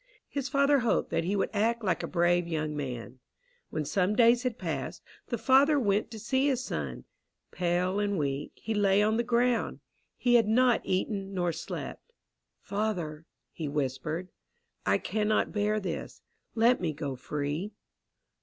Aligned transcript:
His 0.29 0.49
father 0.49 0.79
hoped 0.79 1.11
that 1.11 1.25
he 1.25 1.35
would 1.35 1.51
act 1.53 1.83
like 1.83 2.01
a 2.01 2.07
brave 2.07 2.47
young 2.47 2.75
man. 2.75 3.19
When 3.69 3.85
some 3.85 4.15
days 4.15 4.41
had 4.41 4.57
passed, 4.57 5.03
the 5.27 5.37
father 5.37 5.79
went 5.79 6.09
to 6.09 6.17
see 6.19 6.47
his 6.47 6.63
son. 6.63 7.05
Pale 7.51 7.99
and 7.99 8.17
weak, 8.17 8.53
he 8.55 8.73
lay 8.73 9.03
on 9.03 9.17
the 9.17 9.23
ground. 9.23 9.79
He 10.17 10.33
had 10.33 10.47
not 10.47 10.81
eaten 10.83 11.35
nor 11.35 11.51
slept. 11.51 12.13
"Father," 12.61 13.27
he 13.51 13.67
whispered, 13.67 14.29
"I 14.87 14.97
cannot 14.97 15.53
bear 15.53 15.79
this. 15.79 16.23
Let 16.55 16.81
me 16.81 16.93
go 16.93 17.15
free." 17.15 17.73